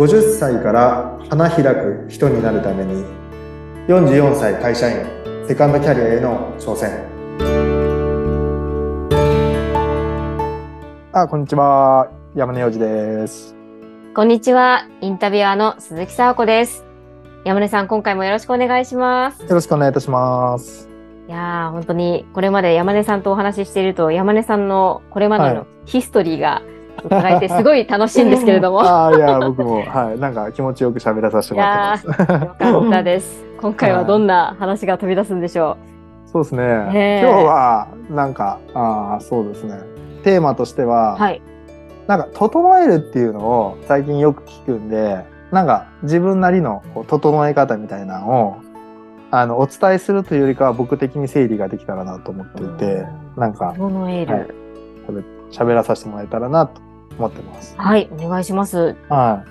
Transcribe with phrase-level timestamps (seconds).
[0.00, 3.04] 50歳から花開く人になるために
[3.86, 5.06] 44歳会社員
[5.46, 7.06] セカンドキャリアへの挑戦
[11.12, 13.54] あこんにちは山根洋次です
[14.14, 14.88] こんにちは。
[15.02, 16.84] インタビュアーの鈴木沙子です。
[17.44, 19.42] 山根さん、今回もよろしくお願いします。
[19.42, 20.88] よろしくお願いいたします
[21.28, 26.62] いやー、本当にこれまで山根さんとお話ししていると、山根さんのこれまではのヒストリーが
[27.04, 28.80] 伺えてすごい楽しいんですけれども。
[28.86, 33.44] あーいや僕もはいなんか気持ちよく喋らさせてもらってますよかったです。
[33.60, 35.76] 今回はどんな話が飛び出すんでしょ
[36.26, 39.80] そうですね、今日はなんかあーそうですね
[40.22, 41.22] テーマとしては、う。
[41.22, 41.42] はい。
[42.06, 48.56] なんか整えるっていうのを最近よく聞くんでなんか自分なりのこう整え方みたいなのを
[49.30, 54.34] あのお伝えするというよりかは僕的に整理ができたらなと思っていてなんか整える。
[54.34, 56.80] はい喋らさせてもらえたらなと
[57.18, 57.74] 思ってます。
[57.78, 58.96] はい、お願いします。
[59.08, 59.50] はい。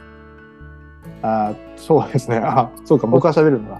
[1.21, 2.37] あーそうですね。
[2.43, 3.79] あ、そうか、僕は喋るんだ。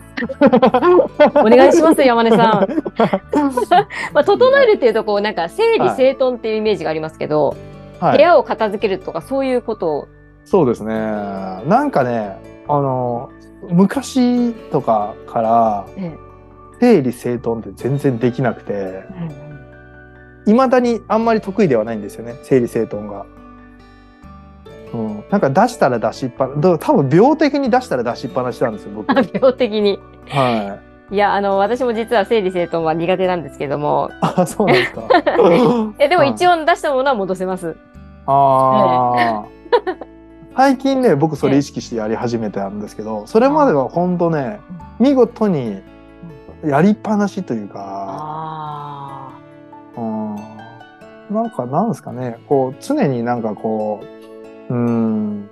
[1.42, 2.40] お願いします、山根さん。
[4.14, 7.56] まあ、整えるっていうと、こう、なんか整理整頓っていうイメージがありますけど、
[8.00, 8.18] はい。
[8.18, 9.88] 部屋を片付けるとか、そういうこと？
[9.98, 10.08] を。
[10.46, 10.94] そうですね。
[10.96, 13.30] なんかね、あの、
[13.70, 16.16] 昔とかからえ
[16.80, 19.04] 整理整頓って全然できなくて、
[20.50, 23.26] え未だにあんまり得意ではないんですよね、整理整頓が。
[24.92, 29.10] うん、なんか出したら出しっぱなだから多分病的に出したら出しっぱなしなんですよ、僕。
[29.34, 30.00] 病的に。
[30.28, 30.80] は
[31.12, 31.16] い。
[31.16, 35.04] いや、あの、私も実は整理整頓は苦手なんですけども、あ、そうなんですか。
[36.00, 36.52] えでも一応。
[36.52, 37.76] 応出したものは戻せます。
[38.26, 39.46] ああ。
[40.56, 44.60] 最近ね、僕それ意識してやり始めたんですけど、それまでは本当ね、
[45.00, 45.82] 見事に
[46.66, 48.29] やりっぱなしというか、
[51.30, 54.04] なんかなんですかね、こう常になんかこ
[54.70, 55.50] う、うん、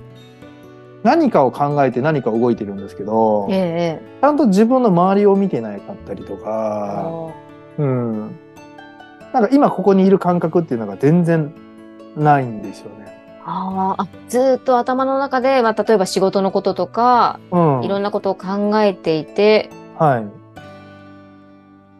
[1.03, 7.31] 何かを考えて何か動いてるんですけどあ。、ええちゃんと自分の周りを見てないかったりとえか、
[7.77, 8.39] えうん、
[9.31, 11.53] なんか今ここにいる感覚っていうのが全然
[12.15, 13.17] ないんですよね。
[13.45, 20.25] あーあ、ずーっと頭の中で、まあ、例えば仕事のこととか、うん、いろんなことを考えていて、はい。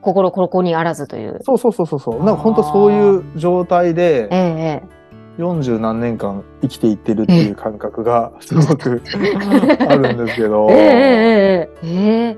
[0.08, 1.40] 心ここにあらずという。
[1.44, 2.24] そうそうそうそう。
[2.24, 4.98] なんか本当そういう状態で、ええ
[5.38, 9.02] 四十何年間生きていってるっていう感覚がすごく、
[9.88, 10.68] あるんですけど。
[10.72, 12.38] えー、えー、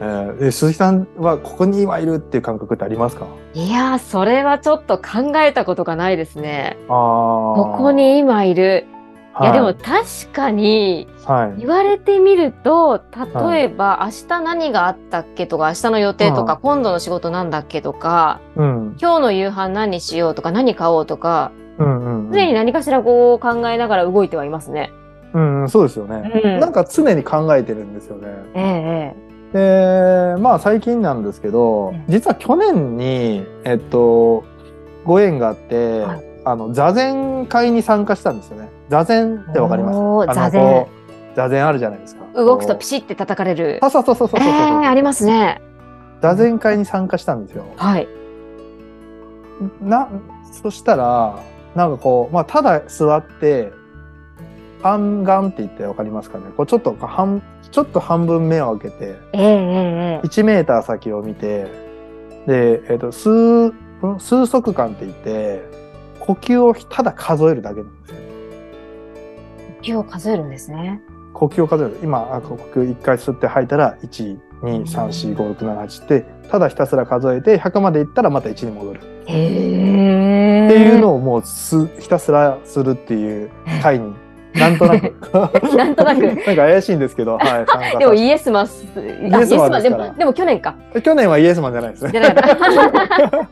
[0.00, 3.26] えー、鈴木さんはここに今いるっていう感覚ってありますか？
[3.52, 6.78] いやそれはちょっと考えたことがないですね。
[6.84, 8.86] あここに今いる
[9.40, 9.44] い。
[9.44, 11.60] や、はいでも確かに、はい。
[11.60, 13.00] 言われてみると
[13.50, 18.96] 例えば、明日何があったっけとか明日の予定とか、うん今度の仕事なんだっけとかうん。
[19.00, 24.90] 今日の夕飯何にしようとか何買おうとかうんうん常に何かしらこう考えながら動いてはいますね。
[25.32, 26.60] うんうんそうですよね、うん。
[26.60, 28.28] なんか常に考えてるんですよね。
[28.54, 30.34] ええ。
[30.36, 32.04] でまあ最近なんですけどうん。
[32.08, 34.44] 実は去年にえっと
[35.04, 38.68] ご縁があって、はいあの座禅会に参加したんですよね。
[38.88, 39.92] 座禅ってわかりま
[40.26, 40.34] す？
[40.34, 40.86] 座禅。
[41.36, 42.24] 座禅あるじゃないですか。
[42.34, 43.78] 動くとピシシッて叩かれる。
[43.82, 45.60] そうそうそうそうそうえそう、えありますね。
[46.20, 47.64] 座禅会に参加したんですよ。
[47.76, 48.08] はい。
[49.80, 50.08] な
[50.62, 51.38] そしたら
[51.74, 53.72] なんかこう、まあ、ただ座って
[54.82, 56.44] 半眼って言ってわかりますかね？
[56.56, 61.66] こうちょっと半ちょっと半分目を開けてええええ1メーター先を見て
[62.46, 63.74] で、えっと数ん
[64.18, 65.62] 数息間って言って
[66.28, 68.16] 呼吸をただ数えるだけなんですよ。
[69.80, 71.00] 気を数えるんですね。
[71.32, 73.96] 呼吸を数える今あ呼吸1回吸って吐いたら
[74.62, 80.66] 1234567ってただひたすら数えて100までいったらまた1に戻るへえ。
[80.66, 83.50] っていうのをもうすひたすらするっていう
[83.82, 84.12] 会に
[84.54, 85.14] なんとなく。
[85.76, 86.22] なんとなく。
[86.22, 88.84] なんか怪しいんですけど、はい、でもイエスマス。
[88.84, 90.74] イエスマンででもでも去年か。
[91.02, 92.10] 去年はイエスマンじゃないですね。
[92.12, 93.48] じゃなかった。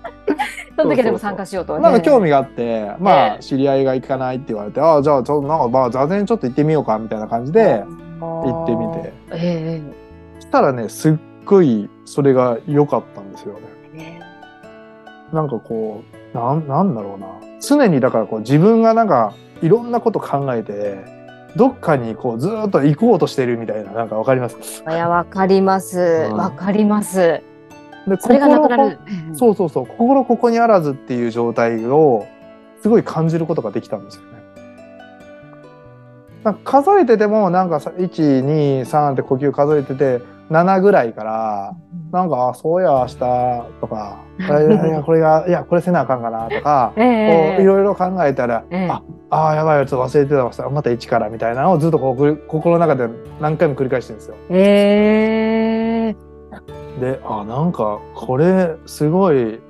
[0.76, 1.78] その時はでも参加しようと。
[1.78, 7.84] なんか興味があって、まえあ知り合いが行かないって言われて、ああじゃあちょっとなんかまあ座禅ちょっと行ってみようかみたいな感じで
[8.20, 9.80] 行ってみて、え
[10.36, 13.60] そしたらねすっごいそれが良かったんですよね。
[15.32, 16.02] えなんかこ
[16.34, 17.26] うなんなんだろうな。
[17.60, 19.32] 常にだからこう自分がなんか
[19.62, 20.98] いろんなこと考えて
[21.56, 24.82] どっかにこうずーっと行こうとしてるみたいななんかわかります？
[24.82, 25.98] いや、わかります。
[26.30, 27.42] うんわかります。
[28.06, 28.98] でそれがなくな心る。
[29.34, 32.26] そうそうそう心ここにあらずっていう状態を
[32.82, 34.28] すごい感じることができたんですよね。
[36.44, 40.20] なんか数えててもなんかさ123って呼吸数えてて
[40.50, 41.74] 7ぐらいから、
[42.12, 43.18] なんか、あ、そうや、明日
[43.80, 44.18] とか、
[44.86, 47.56] いやこれが、いや、これせなあかんかなとか、 こえ。
[47.58, 48.88] ういろいろ考えたら、ええ。
[48.90, 53.08] あ、あーやばい、ちょっと忘れてたわ、また一からみたいなのをずっとこう心の中で
[53.40, 54.36] 何回も繰り返してるんですよ。
[54.50, 56.14] え
[56.98, 57.00] え。
[57.00, 59.60] で、あ、なんか、これ、すごい、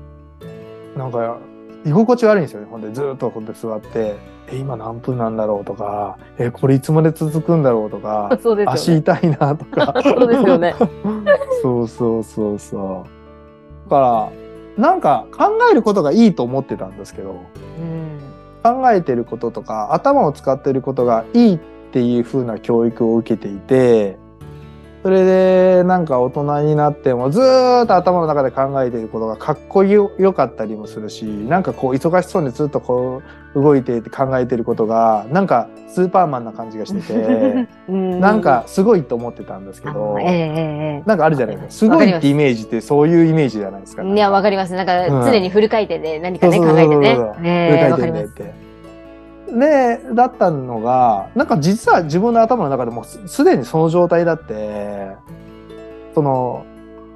[0.97, 1.39] なんか、
[1.87, 2.67] 居心地悪いんですよね。
[2.71, 4.17] ほんで、ずっとほんで座って、
[4.49, 8.97] え、今何分なんだろうとか、え、これいつまで続くんだろうとか、そうです足。
[8.99, 9.95] 痛いなとか。
[10.03, 10.75] そうですよね。
[11.63, 13.05] そうそうそうそ
[13.87, 13.91] う。
[13.91, 14.31] だか
[14.77, 18.07] ら、なんか考えることがいいと思ってたんですけど、うん
[18.67, 21.59] 考えてることとか頭を使ってることがいいっ
[21.93, 24.19] ていう風な教育を受けていて、
[25.07, 33.23] それでなんか大人になってもずーっと頭の中で考えていることがかっこよかったりもするし、なんかこう忙しそうにずっとこ
[33.55, 41.87] う動いていて考えてることがなんかスーパーマンな感じがしてて、 うんなんかすごいと思ってたんですけどなんかあるじゃないですか。
[41.87, 44.03] すごいってイメージってそういうイメージじゃないですか。
[44.03, 44.75] いや、わかります。
[44.75, 47.19] なんか、常にフル回転で何かね、考えてね。
[47.45, 48.35] ええわかります。
[48.35, 48.66] て。
[49.47, 55.17] で、だったのが、なんか実は自分の頭の中でもすでにその状態だって、
[56.15, 56.65] その、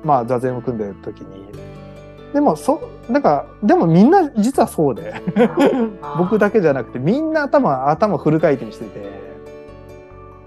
[0.05, 1.51] まあ座禅を組んでる時に。
[2.33, 5.15] でも、そ、なんか、でもみんな実はそうで、
[6.19, 9.31] 僕だけじゃなくてみんな頭、頭フル回転してて、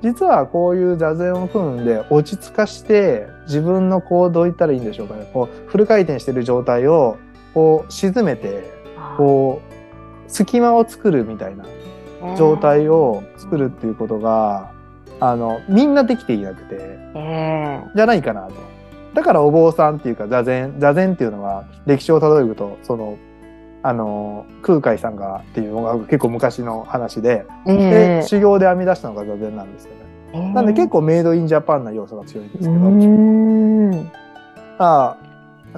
[0.03, 5.29] 実はこういう座禅を組んで落ち着かして自分のこうどう言ったらいいんでしょうかね。
[5.33, 7.17] こうフル回転してる状態を
[7.53, 8.69] こう沈めて
[9.17, 9.72] こう
[10.27, 11.65] 隙間を作るみたいな
[12.37, 14.71] 状態を作るっていうことが
[15.19, 16.75] あのみんなできていなくて
[17.15, 18.53] えじゃないかなと。
[19.13, 23.17] だからお坊さんっていうか座禅座禅っていうのは歴史をたどるとその
[23.83, 29.97] あの空海さんがっていうのが結構昔の話でえでえ修行で編み出したのが座禅なんですよね。
[30.33, 34.09] えなんで結構メイドインジャパンな要素が強いんですけど、
[34.79, 35.17] あ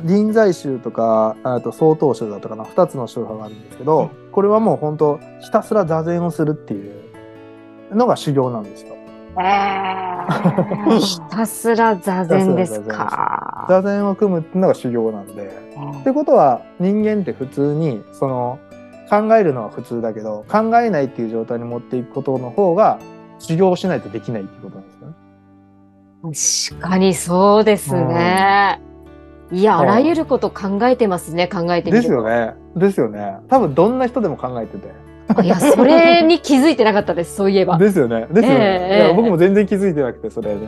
[0.03, 8.97] 臨済宗とかあと曹洞宗だとかな2つの宗派があるんですけど、これはもう本当ひたすら座禅をするっていうのが修行なんですよ。
[9.39, 9.43] え
[10.91, 13.65] え ひたすら座禅ですか。
[13.69, 15.57] 座禅を組むっていうのが修行なんで。
[16.01, 18.59] ってことは人間って普通にその
[19.09, 22.99] 考えるのは普通だけど考えないっていう状態に持っていくことの方が
[23.39, 26.81] 修行しないとできないっていうことなんですよね。
[26.81, 28.81] 確かにそうですね。
[29.51, 32.23] いや、あらゆること考えてますね、考えてみるとですよ。
[32.23, 32.55] ね。
[32.75, 33.37] ですよね。
[33.47, 34.89] 多分どんな人でも考えてて。
[35.43, 37.77] いや、それに気づいてなかったです、そういえば。
[37.77, 38.27] ですよね。
[38.31, 38.59] ですよね。
[38.59, 40.67] ええいや僕も全然気づいてなくて、それで。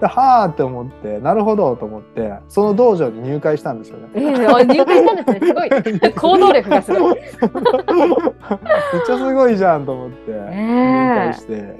[0.00, 4.08] ではあって思って、なるほどと思って、その道場に入会したんですよね。
[4.16, 5.70] ええあ入会したんですね、すごい。
[6.12, 7.14] 行動力がすごい。
[7.14, 7.24] めっ
[9.06, 11.76] ちゃすごいじゃんと思って、入会して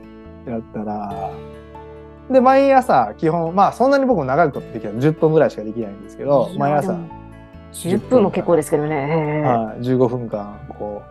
[0.47, 1.31] やったら、
[2.31, 4.95] で、毎朝、基本、まあそんなに僕も長いことできない。
[4.95, 6.97] 10分ぐらいしかできないんですけど、毎朝、
[7.73, 9.43] 10分も結構ですけどね。
[9.45, 11.03] はい、15分間、こ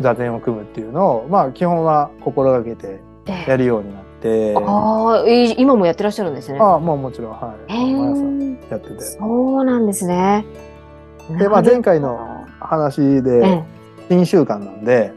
[0.00, 6.58] う、座禅を組むっていうのを、まあ基本は心がけてええやるようになって、ああ、い今もやってらっしゃるんですね。
[6.60, 7.72] ああ、まあもちろん、はい。
[7.72, 9.00] へ毎朝えやってて。
[9.00, 10.44] そうなんですね。
[11.38, 13.64] で、まあ前回の話えでえ、
[14.08, 15.12] 新習慣なんで、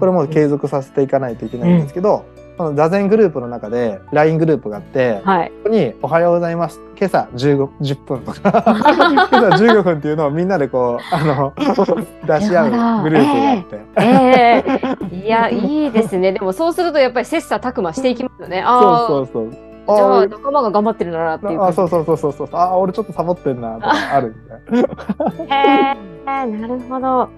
[0.00, 2.24] これも継続させていかないといけないんですけど、
[2.58, 5.50] この座禅グループの中で LINE グループがあって、はい。
[5.50, 11.52] ここに「おはようございます今朝15 10分」とか「今朝15分」 っていうのをみんなでこうあの
[12.26, 13.80] 出し合うグループがあって。
[13.96, 14.64] え
[15.12, 16.32] えいや、いいですね。
[16.32, 18.62] でもそうするとやっぱり切磋琢磨していきますよね。
[18.66, 19.50] ああ、そうそうそう。
[19.50, 21.72] じゃああ仲間が頑張ってるならっていうあ。
[21.72, 22.48] そうそうそうそうそう。
[22.52, 24.34] あ、俺ちょっとサボってんなとかある
[24.70, 25.46] みたいな。
[25.56, 25.96] へ
[26.26, 27.28] え、なるほど。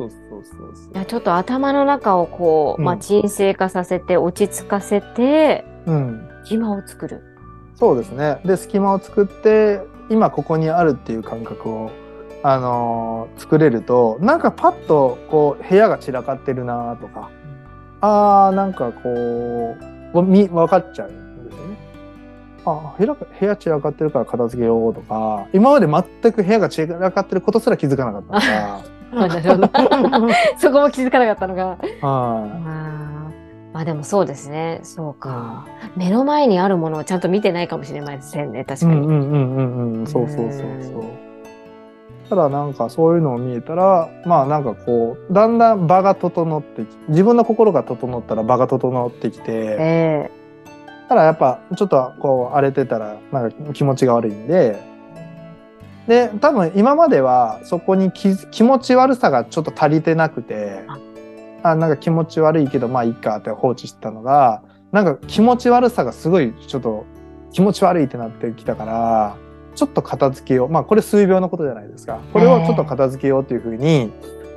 [0.00, 0.98] そうそうそうそうい。
[0.98, 6.26] やちょっと頭の中をこう、うんまあ、沈静化させて落ち着かせてうん。
[6.44, 7.22] 暇を作る。
[7.74, 8.40] そうですね。
[8.44, 11.90] で、隙間を作って、今ここにあるっていう感覚を、
[12.42, 17.30] あのー作れると、なんかパッとこう部屋が散らかってるなとか、
[18.00, 19.76] あーなんかこ
[20.14, 21.76] う、わみ分かっちゃうんですよね。
[22.66, 28.80] あ部屋が部屋散らかってるから片付けようとか、今まで全く部屋が散らかってることすら気づかなかったとか、あ
[29.12, 29.68] なるほど
[30.58, 31.66] そこも気づかなかったのが。
[31.66, 33.10] はあー
[33.72, 34.80] まあでもそうですね。
[34.82, 35.64] そうか。
[35.96, 38.64] 目の前にあるものをちゃんと見てないかもしれませんね。
[38.64, 38.94] 確かに。
[38.94, 40.06] んうんうんうんうん。
[40.06, 41.02] そうそうそうそう。
[42.30, 50.30] ただなんかそういうのを見えたらまあなんかこうだんだん場が整ってき自分の心が整ったら場が整ってきてえ
[51.08, 54.80] ただやっぱちょっとこう荒れてたらなんか気持ちが悪いんで
[56.10, 60.82] で多分今まではそこに気気持ち悪さがちょっと足りてなくて
[61.62, 67.06] あなんか気持ち悪いけどまあいいかって放置してたのがなんか気持ち悪さがすごいちょっと
[67.52, 69.36] 気持ち悪いってなってきたから、
[69.74, 70.68] ちょっと片付けよう。
[70.68, 72.20] まあこれ数秒のことじゃないですか。
[72.32, 74.12] これをちょっと片付けようっていうふうに、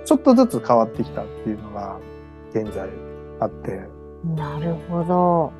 [0.06, 1.98] ちょっとずつ変わってきたっていうのが
[2.52, 2.88] 現在
[3.40, 3.82] あって、
[4.36, 5.54] なるほど。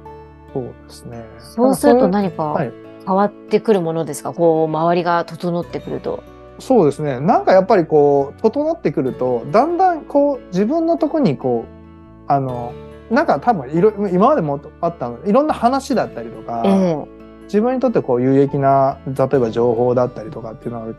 [0.54, 1.26] そうですね。
[1.40, 2.74] そうすると何かはい
[3.06, 6.24] 変わってくるものですか、こう、周りが整ってくると。
[6.60, 7.20] そうですね。
[7.20, 12.74] なんかやっぱりこう、整ってくると、だんだんこう、自分のとこにこう、あの、
[13.10, 20.94] なんか多分いろ、今までもあったの、いろんな話だったりとか、ええ自分にとってこう有益な、例えば情報だったりとかっていうのが、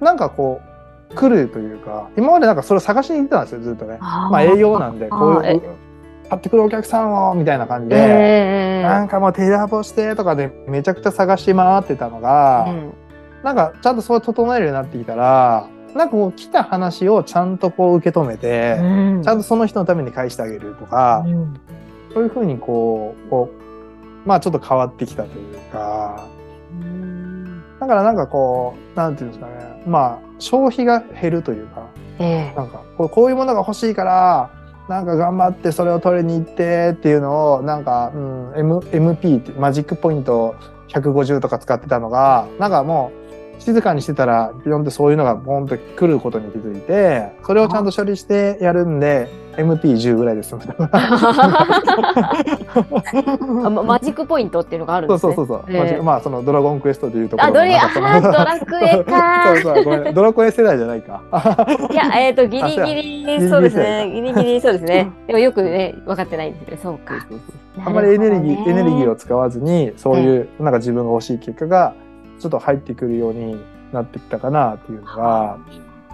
[0.00, 0.60] なんかこ
[1.10, 3.98] う、来るというか、今までなんかそれを探しに行ってたんですよ、ずっとね。
[4.00, 5.62] あーまあ営業なんで、こういう、
[6.28, 8.82] 買ってくるお客さんを、みたいな感じで、ええ。
[8.82, 12.92] なんかもうテレアポしてとかでめちゃくちゃ探し回ってたのが、うん。
[13.42, 19.22] なんかちゃんとそう整えるようになってきたら、なんかこう来た話をちゃんとこう受け止めて、うん。
[19.22, 21.54] ちゃんとその人のために返してあげるとか、うん。
[22.12, 23.50] そういうふうにこう、こ
[24.24, 26.26] う、まあちょっと変わってきたというか、
[26.72, 27.62] うん。
[27.78, 31.86] だからなんかこう、なんていうんですかね、まあ消費が減るというか、
[32.18, 32.56] ええ。
[32.56, 34.50] なんかこうこういうものが欲しいから、
[34.88, 40.54] なんか頑張ってそれを取りに行ってっていうのを、なんか、うん、M、MP ってマジックポイント
[40.88, 43.10] 150とか使ってたのが、なんかも
[43.58, 50.62] う静かにしてたら、ビヨンってそういうのがボンって来ることに気づいて、それをちゃんと処理してやるんで、MP10 ぐらいで済む。
[53.84, 55.44] マジックポイントっていうのがあるんそうですね。
[55.44, 55.72] そうそうそう。
[55.72, 60.14] ええマジックまあそのドラゴンクエストでいうところあ、ドリあー、ドラクエかそうそう、ごめん。
[60.14, 61.22] ドラクエ世代じゃないか。
[61.90, 64.10] いや、えっ、と、ギリギあリ、そうですね。
[64.12, 65.10] ギリギリ、そうですね。
[65.26, 67.26] でもよくね、分かってないんですけど、そうか。
[67.84, 69.12] あんまりエネルギー、エネルギーを。
[69.12, 71.94] を使わずに、そういう、なんか自分が欲しい結果が、
[72.38, 73.56] ちょっと入ってくるように
[73.92, 75.58] なってきたかなっていうのが、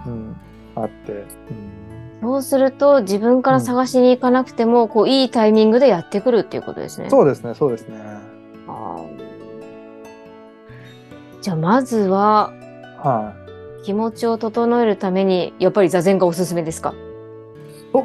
[0.05, 0.35] うん、
[0.75, 1.11] あって。
[1.11, 1.82] うん
[2.23, 7.09] そうすると、自分から探しに行かなくても、こう、いいタイミングでやってくるっていうことですね。
[7.09, 7.99] そうですね、そうですね。
[8.67, 9.23] あー
[11.41, 12.51] じゃあ、まずは、
[13.03, 13.33] は
[13.83, 16.93] 気持ちを整えるために、やっぱり座禅がおすすめですか？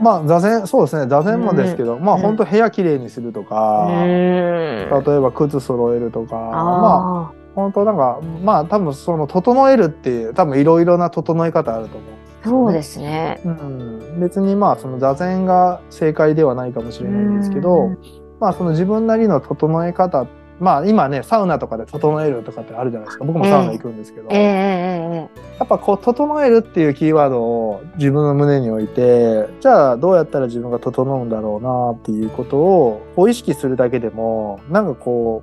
[0.03, 5.05] まあ、座禅、そうですね、座禅もですけど、まあ、うん本当部屋きれいにするとうか、ーん。
[5.05, 12.11] 例えば靴揃えるとか、まあ、あ本当なんか、まあ、多分その、整えるっていう、多分いろいろな整え方あると思う。
[12.49, 13.41] あ、そうですね。
[13.45, 17.99] うん、別にまあその座禅が正解ではないかもしれないんですけうどん。
[18.41, 20.27] まあその自分なりの整え方
[20.61, 23.25] まあ今ねサウナとかで整えるとかってあるじゃないですか。
[23.25, 25.57] 僕もサウナ行くんですけど、えええええ。
[25.59, 35.43] やっぱこう整えるっていうキーワードを自分の胸に置いてじゃあどうやったら自分が整うんだろうなっていうことをこう意識するだけでもなんかこ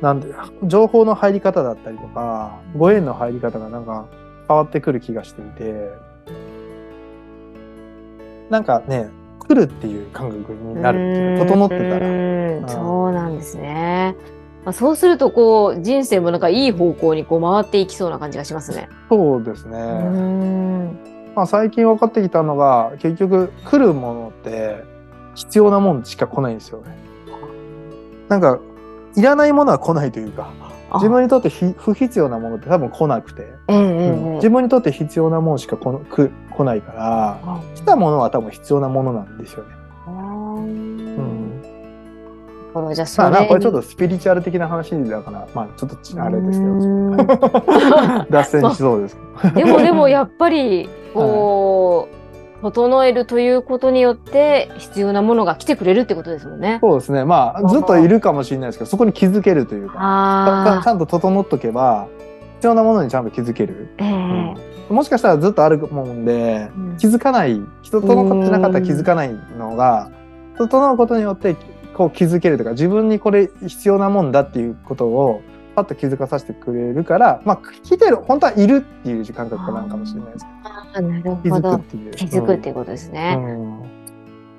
[0.00, 4.06] うなんで情報の入り方だったりとかご縁の入り方がなんか
[4.48, 5.90] 変わってくる気がしていて
[8.50, 12.68] なんかね来るっていう感覚になるっていうか整ってたら。
[12.68, 14.16] そうなんですね。
[14.64, 18.88] まあ、そうすると、こう、人生もなんかいい方向にこう回っていきそうな感じがしますね。
[19.10, 19.78] そうですね。
[19.78, 20.98] うん。
[21.34, 24.82] まあ、最近分かってきたのが結局来るものって
[25.34, 26.96] 必要なもんしか来ないんですよね。
[28.28, 28.58] なんか
[29.16, 30.63] いらないものは来ないというかあ
[30.94, 37.60] 自分にとってひ不必要なものって多分来なくて、うんええ自分にとって必要なものしか来く来ないからあ。
[37.74, 39.74] 来たものは多分必要なものなんですよね。
[40.06, 40.96] あうん。
[40.96, 41.16] ー。
[42.74, 46.72] なるほどじゃあそまあ、これちょっとスピリチュアル的な話だからまあちょっとちあれですけど。
[46.72, 47.16] うん。
[48.30, 49.16] 脱線しそうです。
[49.54, 52.13] でもでもやっぱりこう、
[52.64, 56.78] 整えるということによって必要なものが来てくれるってことですもんね。
[56.80, 57.24] そうですね。
[57.26, 62.08] まあずっといるかもしれないですけどそこに気づけるというかちゃあんと整っとけば
[62.56, 63.90] 必要なものにちゃんと気づける。
[63.98, 64.54] あ、え。
[64.90, 66.96] えもしかしたらずっとあるもんでうん。
[66.96, 70.10] 気づかない人とのってなかったら気づかないのが
[70.56, 71.56] 整うことによって
[71.94, 75.42] こう気づけるとか自分にこれ必要なもんだっていうことを
[75.74, 81.78] パッと気づかさせてくれるからまあ来てる本当はいるっていう感覚なのかもしれないですああなるほど。
[82.12, 83.34] 気づくっていうことですうね。
[83.34, 83.52] んう
[83.84, 84.04] ん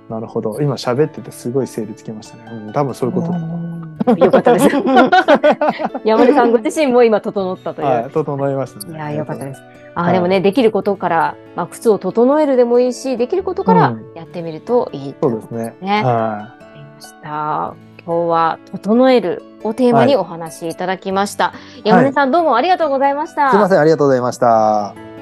[0.09, 4.67] なるほど今喋っててすごい整理つきましたね、うん、多分そういうことだとよかったです。
[6.03, 7.87] 山根さんご自身も今整ったという。
[7.87, 8.93] はい、整いましたね。
[8.93, 9.61] いやよかったです。
[9.95, 15.75] あはいーでもね、できることから、まあ、靴を整えるでもいいし、できることからうんやってみるといいと思いそうですね。
[15.81, 16.03] ね。
[16.03, 17.73] はわかりました。
[18.05, 21.53] 今日は整えるをテーマにお話しいただきました。
[21.83, 23.47] 山根さん、どうもありがとうございました。
[23.47, 23.49] い。
[23.49, 25.14] すみません、ありがとうございました。